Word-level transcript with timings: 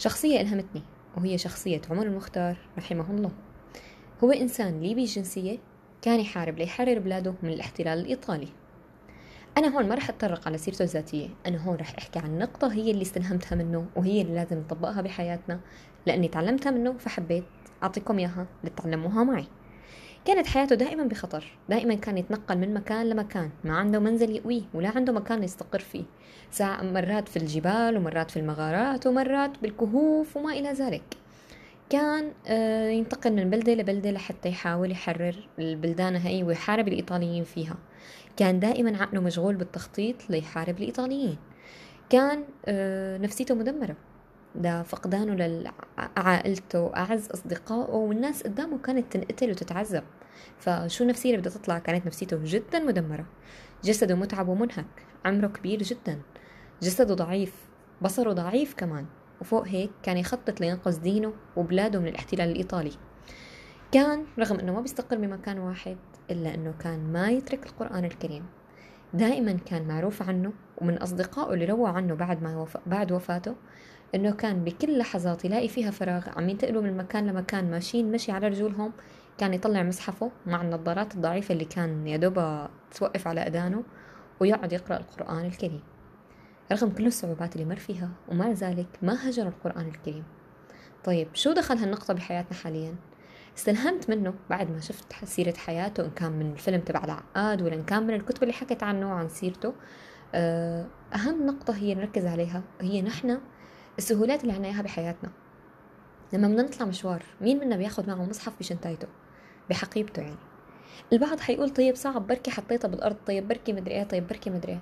شخصية 0.00 0.40
ألهمتني 0.40 0.82
وهي 1.16 1.38
شخصية 1.38 1.80
عمر 1.90 2.02
المختار 2.02 2.56
رحمه 2.78 3.10
الله. 3.10 3.30
هو 4.24 4.32
إنسان 4.32 4.80
ليبي 4.80 5.02
الجنسية 5.02 5.58
كان 6.02 6.20
يحارب 6.20 6.58
ليحرر 6.58 6.98
بلاده 6.98 7.34
من 7.42 7.50
الاحتلال 7.50 7.98
الإيطالي. 7.98 8.48
أنا 9.58 9.76
هون 9.76 9.88
ما 9.88 9.94
رح 9.94 10.08
أتطرق 10.08 10.46
على 10.46 10.58
سيرته 10.58 10.82
الذاتية 10.82 11.28
أنا 11.46 11.64
هون 11.64 11.76
رح 11.76 11.94
أحكي 11.98 12.18
عن 12.18 12.38
نقطة 12.38 12.72
هي 12.72 12.90
اللي 12.90 13.02
استلهمتها 13.02 13.56
منه 13.56 13.86
وهي 13.96 14.22
اللي 14.22 14.34
لازم 14.34 14.58
نطبقها 14.58 15.00
بحياتنا. 15.00 15.60
لأني 16.06 16.28
تعلمتها 16.28 16.70
منه 16.70 16.92
فحبيت 16.98 17.44
أعطيكم 17.82 18.18
إياها 18.18 18.46
لتتعلموها 18.64 19.24
معي. 19.24 19.46
كانت 20.24 20.46
حياته 20.46 20.74
دائما 20.74 21.04
بخطر 21.04 21.44
دائما 21.68 21.94
كان 21.94 22.18
يتنقل 22.18 22.58
من 22.58 22.74
مكان 22.74 23.10
لمكان 23.10 23.50
ما 23.64 23.76
عنده 23.78 23.98
منزل 23.98 24.30
يقويه 24.36 24.62
ولا 24.74 24.88
عنده 24.88 25.12
مكان 25.12 25.42
يستقر 25.42 25.78
فيه. 25.78 26.04
ساعة 26.50 26.82
مرات 26.82 27.28
في 27.28 27.36
الجبال 27.36 27.96
ومرات 27.96 28.30
في 28.30 28.36
المغارات 28.38 29.06
ومرات 29.06 29.50
بالكهوف 29.62 30.36
وما 30.36 30.52
إلى 30.52 30.72
ذلك. 30.72 31.02
كان 31.90 32.32
آه، 32.46 32.88
ينتقل 32.88 33.32
من 33.32 33.50
بلدة 33.50 33.74
لبلدة 33.74 34.10
لحتى 34.10 34.48
يحاول 34.48 34.90
يحرر 34.90 35.48
البلدان 35.58 36.16
هاي 36.16 36.42
ويحارب 36.42 36.88
الإيطاليين 36.88 37.44
فيها. 37.44 37.76
كان 38.36 38.60
دائما 38.60 39.02
عقله 39.02 39.20
مشغول 39.20 39.54
بالتخطيط 39.54 40.16
ليحارب 40.30 40.78
الإيطاليين. 40.78 41.36
كان 42.10 42.44
آه، 42.66 43.18
نفسيته 43.18 43.54
مدمرة. 43.54 43.96
ده 44.54 44.82
فقدانه 44.82 45.34
لعائلته 45.34 46.80
وأعز 46.80 47.28
أصدقائه 47.30 47.94
والناس 47.94 48.42
قدامه 48.42 48.78
كانت 48.78 49.12
تنقتل 49.12 49.50
وتتعذب. 49.50 50.02
فشو 50.58 51.04
النفسية 51.04 51.30
اللي 51.30 51.40
بدها 51.40 51.52
تطلع؟ 51.52 51.78
كانت 51.78 52.06
نفسيته 52.06 52.40
جدا 52.44 52.78
مدمرة. 52.78 53.26
جسده 53.84 54.14
متعب 54.14 54.48
ومنهك. 54.48 55.06
عمره 55.24 55.46
كبير 55.46 55.82
جدا. 55.82 56.20
جسده 56.82 57.14
ضعيف. 57.14 57.54
بصره 58.02 58.32
ضعيف 58.32 58.74
كمان. 58.74 59.06
وفوق 59.40 59.68
هيك 59.68 59.90
كان 60.02 60.16
يخطط 60.16 60.60
لينقذ 60.60 61.00
دينه 61.00 61.32
وبلاده 61.56 61.98
من 61.98 62.08
الاحتلال 62.08 62.50
الإيطالي. 62.50 62.92
كان 63.92 64.24
رغم 64.38 64.58
أنه 64.58 64.72
ما 64.72 64.80
بيستقر 64.80 65.16
بمكان 65.16 65.58
واحد 65.58 65.96
إلا 66.30 66.54
أنه 66.54 66.74
كان 66.80 67.12
ما 67.12 67.30
يترك 67.30 67.66
القرآن 67.66 68.04
الكريم. 68.04 68.46
دائما 69.14 69.52
كان 69.52 69.88
معروف 69.88 70.22
عنه 70.22 70.52
ومن 70.78 70.98
أصدقائه 70.98 71.54
اللي 71.54 71.64
رووا 71.64 71.88
عنه 71.88 72.14
بعد 72.14 72.42
ما 72.42 72.56
وف... 72.56 72.76
بعد 72.86 73.12
وفاته 73.12 73.54
إنه 74.14 74.30
كان 74.30 74.64
بكل 74.64 74.98
لحظات 74.98 75.44
يلاقي 75.44 75.68
فيها 75.68 75.90
فراغ 75.90 76.28
عم 76.36 76.48
ينتقلوا 76.48 76.82
من 76.82 76.96
مكان 76.96 77.26
لمكان 77.26 77.70
ماشيين 77.70 78.12
مشي 78.12 78.32
على 78.32 78.48
رجولهم 78.48 78.92
كان 79.40 79.54
يطلع 79.54 79.82
مصحفه 79.82 80.30
مع 80.46 80.62
النظارات 80.62 81.14
الضعيفة 81.14 81.52
اللي 81.52 81.64
كان 81.64 82.06
يدوبها 82.06 82.70
توقف 82.94 83.28
على 83.28 83.46
أدانه 83.46 83.82
ويقعد 84.40 84.72
يقرأ 84.72 84.96
القرآن 84.96 85.44
الكريم. 85.44 85.82
رغم 86.72 86.90
كل 86.90 87.06
الصعوبات 87.06 87.56
اللي 87.56 87.66
مر 87.66 87.76
فيها 87.76 88.10
ومع 88.28 88.50
ذلك 88.50 88.86
ما 89.02 89.28
هجر 89.28 89.48
القرآن 89.48 89.88
الكريم. 89.88 90.24
طيب 91.04 91.28
شو 91.34 91.52
دخل 91.52 91.78
هالنقطة 91.78 92.14
بحياتنا 92.14 92.58
حاليا؟ 92.58 92.94
استلهمت 93.56 94.10
منه 94.10 94.34
بعد 94.50 94.70
ما 94.70 94.80
شفت 94.80 95.24
سيرة 95.24 95.56
حياته 95.56 96.04
إن 96.04 96.10
كان 96.10 96.32
من 96.32 96.52
الفيلم 96.52 96.80
تبع 96.80 97.04
العقاد 97.04 97.62
ولا 97.62 97.74
إن 97.74 97.84
كان 97.84 98.06
من 98.06 98.14
الكتب 98.14 98.42
اللي 98.42 98.54
حكت 98.54 98.82
عنه 98.82 99.10
وعن 99.10 99.28
سيرته. 99.28 99.74
آه، 100.34 100.86
أهم 101.14 101.46
نقطة 101.46 101.76
هي 101.76 101.94
نركز 101.94 102.26
عليها 102.26 102.62
هي 102.80 103.02
نحن 103.02 103.38
السهولات 103.98 104.42
اللي 104.42 104.52
عنا 104.52 104.68
إياها 104.68 104.82
بحياتنا. 104.82 105.30
لما 106.32 106.48
بدنا 106.48 106.62
نطلع 106.62 106.86
مشوار 106.86 107.22
مين 107.40 107.60
منا 107.60 107.76
بياخد 107.76 108.08
معه 108.08 108.24
مصحف 108.24 108.58
بشنطايته؟ 108.58 109.08
بحقيبته 109.70 110.22
يعني 110.22 110.36
البعض 111.12 111.40
حيقول 111.40 111.70
طيب 111.70 111.94
صعب 111.94 112.26
بركي 112.26 112.50
حطيتها 112.50 112.88
بالأرض 112.88 113.16
طيب 113.26 113.48
بركي 113.48 113.72
مدري 113.72 113.94
إيه 113.94 114.04
طيب 114.04 114.26
بركي 114.26 114.50
مدري 114.50 114.72
إيه 114.72 114.80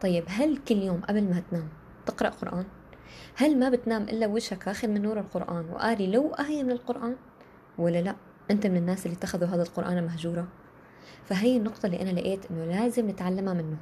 طيب 0.00 0.24
هل 0.28 0.56
كل 0.56 0.76
يوم 0.76 1.00
قبل 1.00 1.22
ما 1.22 1.42
تنام 1.50 1.68
تقرأ 2.06 2.28
قرآن؟ 2.28 2.64
هل 3.36 3.58
ما 3.58 3.68
بتنام 3.70 4.02
إلا 4.02 4.26
وجهك 4.26 4.68
آخذ 4.68 4.88
من 4.88 5.02
نور 5.02 5.20
القرآن 5.20 5.70
وقاري 5.70 6.06
لو 6.06 6.34
آية 6.34 6.62
من 6.62 6.70
القرآن؟ 6.70 7.16
ولا 7.78 8.02
لا 8.02 8.14
أنت 8.50 8.66
من 8.66 8.76
الناس 8.76 9.06
اللي 9.06 9.16
اتخذوا 9.16 9.48
هذا 9.48 9.62
القرآن 9.62 10.04
مهجورة؟ 10.04 10.48
فهي 11.24 11.56
النقطة 11.56 11.86
اللي 11.86 12.02
أنا 12.02 12.10
لقيت 12.10 12.50
إنه 12.50 12.64
لازم 12.64 13.10
نتعلمها 13.10 13.54
منه 13.54 13.76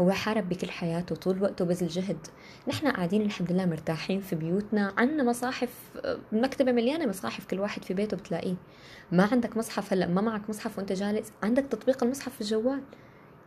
هو 0.00 0.10
حارب 0.10 0.48
بكل 0.48 0.70
حياته 0.70 1.14
طول 1.14 1.42
وقته 1.42 1.64
بذل 1.64 1.88
جهد. 1.88 2.26
نحن 2.68 2.88
قاعدين 2.88 3.22
الحمد 3.22 3.52
لله 3.52 3.66
مرتاحين 3.66 4.20
في 4.20 4.36
بيوتنا. 4.36 4.92
عنا 4.98 5.22
مصاحف 5.22 5.74
مكتبة 6.32 6.72
مليانة 6.72 7.06
مصاحف 7.06 7.46
كل 7.46 7.60
واحد 7.60 7.84
في 7.84 7.94
بيته 7.94 8.16
بتلاقيه. 8.16 8.54
ما 9.12 9.28
عندك 9.32 9.56
مصحف 9.56 9.92
هلا 9.92 10.06
ما 10.06 10.20
معك 10.20 10.50
مصحف 10.50 10.78
وانت 10.78 10.92
جالس. 10.92 11.32
عندك 11.42 11.64
تطبيق 11.70 12.04
المصحف 12.04 12.34
في 12.34 12.40
الجوال. 12.40 12.80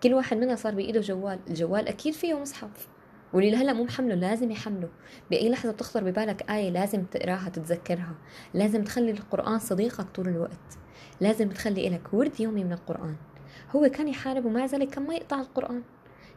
كل 0.03 0.13
واحد 0.13 0.37
منا 0.37 0.55
صار 0.55 0.75
بإيده 0.75 1.01
جوال. 1.01 1.39
الجوال 1.47 1.87
أكيد 1.87 2.13
فيه 2.13 2.39
مصحف. 2.39 2.87
واللي 3.33 3.51
لهلا 3.51 3.73
مو 3.73 3.83
محمله 3.83 4.15
لازم 4.15 4.51
يحمله. 4.51 4.89
بأي 5.29 5.49
لحظة 5.49 5.71
بتخطر 5.71 6.03
ببالك 6.03 6.51
آية 6.51 6.69
لازم 6.69 7.03
تقراها 7.03 7.49
تتذكرها. 7.49 8.15
لازم 8.53 8.83
تخلي 8.83 9.11
القرآن 9.11 9.59
صديقك 9.59 10.05
طول 10.15 10.27
الوقت. 10.27 10.77
لازم 11.21 11.49
تخلي 11.49 11.89
لك 11.89 12.13
ورد 12.13 12.39
يومي 12.39 12.63
من 12.63 12.73
القرآن. 12.73 13.15
هو 13.75 13.89
كان 13.89 14.07
يحارب 14.07 14.45
ومع 14.45 14.65
ذلك 14.65 14.89
كان 14.89 15.07
ما 15.07 15.15
يقطع 15.15 15.39
القرآن. 15.39 15.81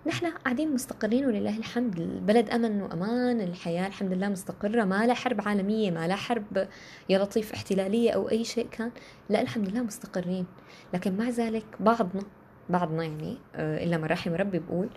نحن 0.08 0.26
قاعدين 0.26 0.74
مستقرين 0.74 1.26
ولله 1.26 1.58
الحمد. 1.58 1.98
البلد 1.98 2.50
أمن 2.50 2.82
وأمان 2.82 3.40
الحياة 3.40 3.86
الحمد 3.86 4.12
لله 4.12 4.28
مستقرة. 4.28 4.84
ما 4.84 5.06
لا 5.06 5.14
حرب 5.14 5.48
عالمية 5.48 5.90
ما 5.90 6.08
لا 6.08 6.16
حرب 6.16 6.68
يا 7.08 7.18
لطيف 7.18 7.52
احتلالية 7.52 8.10
أو 8.10 8.30
أي 8.30 8.44
شيء 8.44 8.68
كان. 8.68 8.90
لا 9.28 9.40
الحمد 9.40 9.68
لله 9.68 9.82
مستقرين. 9.82 10.46
لكن 10.94 11.16
مع 11.16 11.28
ذلك 11.28 11.64
بعضنا 11.80 12.22
بعضنا 12.68 13.04
يعني 13.04 13.38
آه، 13.54 13.84
إلا 13.84 13.96
من 13.96 14.04
رحم 14.04 14.34
ربي 14.34 14.58
بقول 14.58 14.88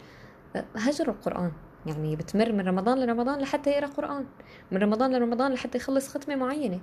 آه، 0.55 0.65
هجر 0.75 1.09
القرآن. 1.09 1.51
يعني 1.85 2.15
بتمر 2.15 2.51
من 2.51 2.67
رمضان 2.67 2.99
لرمضان 2.99 3.39
لحتى 3.39 3.69
يقرأ 3.69 3.87
قرآن. 3.87 4.25
من 4.71 4.77
رمضان 4.77 5.15
لرمضان 5.15 5.53
لحتى 5.53 5.77
يخلص 5.77 6.09
ختمة 6.09 6.35
معينة. 6.35 6.79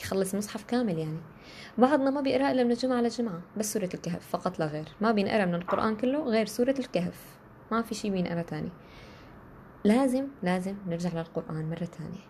يخلص 0.00 0.34
مصحف 0.34 0.64
كامل 0.64 0.98
يعني. 0.98 1.20
بعضنا 1.78 2.10
ما 2.10 2.20
بيقرأ 2.20 2.50
إلا 2.50 2.64
من 2.64 2.70
الجمعة 2.70 3.00
للجمعة 3.00 3.40
بس 3.56 3.72
سورة 3.72 3.88
الكهف 3.94 4.28
فقط 4.30 4.58
لا 4.58 4.66
غير. 4.66 4.88
ما 5.00 5.12
بينقرأ 5.12 5.44
من 5.44 5.54
القرآن 5.54 5.96
كله 5.96 6.24
غير 6.24 6.46
سورة 6.46 6.74
الكهف. 6.78 7.33
ما 7.72 7.82
في 7.82 7.94
شي 7.94 8.10
بينقرأ 8.10 8.42
تاني. 8.42 8.70
لازم 9.84 10.26
لازم 10.42 10.74
نرجع 10.86 11.10
للقرآن 11.12 11.70
مرة 11.70 11.88
تانية. 11.98 12.24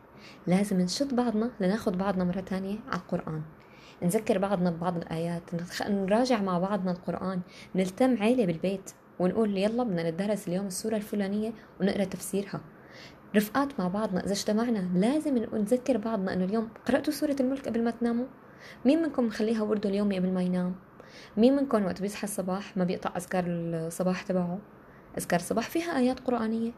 لازم 0.47 0.81
نشد 0.81 1.17
بعضنا 1.17 1.51
لناخد 1.61 1.99
بعضنا 1.99 2.25
مرة 2.25 2.41
تانية 2.41 2.79
على 2.89 3.01
القرآن. 3.01 3.43
نذكر 4.03 4.39
بعضنا 4.39 4.71
ببعض 4.71 4.97
الآيات 4.97 5.43
نراجع 5.89 6.43
مع 6.43 6.59
بعضنا 6.59 6.93
القرآن 6.93 7.41
نلتم 7.75 8.17
عيلة 8.23 8.47
بالبيت 8.47 8.91
ونقول 9.19 9.59
يلا 9.59 9.85
بدنا 9.85 10.11
ندرس 10.11 10.49
اليوم 10.49 10.67
السورة 10.67 10.97
الفلانية 10.97 11.53
ونقرأ 11.81 12.05
تفسيرها. 12.05 12.61
رفقات 13.37 13.81
مع 13.81 13.89
بعضنا 13.89 14.25
إذا 14.25 14.33
اجتمعنا 14.33 14.79
لازم 14.95 15.39
نذكر 15.53 15.97
بعضنا 15.97 16.35
إنه 16.35 16.45
اليوم 16.45 16.69
قرأتوا 16.87 17.13
سورة 17.13 17.37
الملك 17.41 17.69
قبل 17.69 17.85
ما 17.85 17.91
تناموا؟ 17.91 18.27
مين 18.85 19.03
منكم 19.03 19.27
مخليها 19.27 19.63
وردة 19.63 19.91
اليومي 19.91 20.19
قبل 20.19 20.33
ما 20.33 20.43
ينام؟ 20.43 20.75
مين 21.37 21.57
منكم 21.57 21.85
وقت 21.85 22.03
بيصحى 22.03 22.25
الصباح 22.25 22.77
ما 22.77 22.85
بيقطع 22.85 23.17
أذكار 23.17 23.45
الصباح 23.47 24.23
تبعه؟ 24.23 24.59
أذكار 25.19 25.41
الصباح 25.41 25.71
فيها 25.71 25.99
آيات 25.99 26.21
قرآنية. 26.21 26.73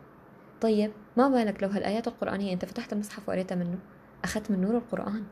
طيب 0.60 0.92
ما 1.16 1.28
بالك 1.28 1.62
لو 1.62 1.68
هالآيات 1.68 2.08
القرآنية 2.08 2.52
أنت 2.52 2.64
فتحت 2.64 2.92
المصحف 2.92 3.28
وقريتها 3.28 3.54
منه؟ 3.54 3.78
أخذت 4.24 4.50
من 4.50 4.60
نور 4.60 4.76
القرآن. 4.76 5.24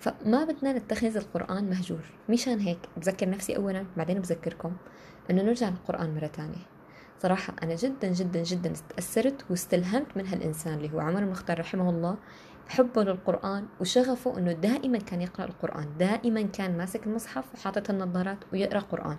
فما 0.00 0.44
بدنا 0.44 0.72
نتخذ 0.72 1.16
القرآن 1.16 1.70
مهجور. 1.70 2.04
مشان 2.28 2.60
هيك 2.60 2.78
بذكر 2.96 3.30
نفسي 3.30 3.56
أولا 3.56 3.86
بعدين 3.96 4.20
بذكركم 4.20 4.72
إنه 5.30 5.42
نرجع 5.42 5.68
للقرآن 5.68 6.14
مرة 6.14 6.26
تانية. 6.26 6.66
صراحة 7.22 7.54
أنا 7.62 7.74
جدا 7.74 8.08
جدا 8.08 8.42
جدا 8.42 8.72
تأثرت 8.88 9.44
واستلهمت 9.50 10.16
من 10.16 10.26
هالإنسان 10.26 10.74
اللي 10.74 10.92
هو 10.92 11.00
عمر 11.00 11.18
المختار 11.18 11.60
رحمه 11.60 11.90
الله 11.90 12.16
حبه 12.68 13.04
للقرآن 13.04 13.66
وشغفه 13.80 14.38
إنه 14.38 14.52
دائما 14.52 14.98
كان 14.98 15.20
يقرأ 15.22 15.44
القرآن 15.44 15.88
دائما 15.98 16.42
كان 16.42 16.78
ماسك 16.78 17.06
المصحف 17.06 17.44
وحاطط 17.54 17.90
النظارات 17.90 18.38
ويقرأ 18.52 18.80
قرآن. 18.80 19.18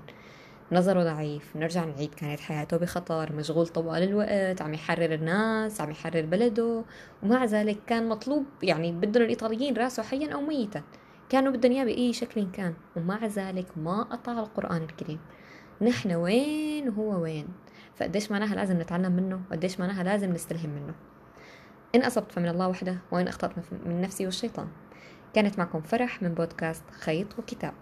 نظره 0.72 1.04
ضعيف 1.04 1.56
نرجع 1.56 1.86
نعيد 1.86 2.14
كانت 2.14 2.40
حياته 2.40 2.78
بخطر 2.78 3.34
مشغول 3.34 3.68
طوال 3.68 4.04
الوقت 4.04 4.62
عم 4.62 4.74
يحرر 4.74 5.14
الناس 5.14 5.82
عم 5.82 5.92
يحرر 5.92 6.26
بلده 6.26 6.84
ومع 7.24 7.46
ذلك 7.46 7.78
كان 7.88 8.10
مطلوب 8.10 8.46
يعني 8.64 8.92
بدهم 8.92 9.24
الإيطاليين 9.24 9.78
راسه 9.78 10.04
حيا 10.04 10.34
أو 10.34 10.42
ميتا. 10.42 10.84
كانوا 11.30 11.52
بدهم 11.52 11.72
إياه 11.72 11.84
بأي 11.84 12.14
شكل 12.14 12.52
كان 12.52 12.74
ومع 12.96 13.26
ذلك 13.26 13.78
ما 13.78 14.04
قطع 14.04 14.40
القرآن 14.40 14.84
الكريم. 14.84 15.20
نحن 15.82 16.12
وين 16.12 16.90
وهو 16.90 17.22
وين؟ 17.22 17.48
فقديش 17.96 18.32
معناها 18.32 18.56
لازم 18.56 18.82
نتعلم 18.82 19.12
منه؟ 19.12 19.42
وقديش 19.52 19.80
معناها 19.80 20.04
لازم 20.04 20.34
نستلهم 20.34 20.70
منه؟ 20.70 20.94
إن 21.96 22.04
أصبت 22.04 22.32
فمن 22.32 22.48
الله 22.48 22.68
وحده 22.68 22.98
وإن 23.12 23.28
أخطأت 23.28 23.52
من 23.86 24.02
نفسي 24.02 24.26
والشيطان. 24.26 24.68
كانت 25.34 25.60
معكم 25.60 25.82
فرح 25.82 26.22
من 26.22 26.34
بودكاست 26.34 26.84
خيط 26.92 27.40
وكتاب. 27.40 27.74